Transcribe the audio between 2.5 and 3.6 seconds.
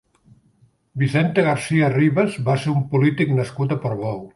va ser un polític